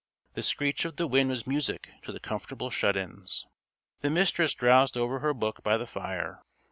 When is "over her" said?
4.97-5.31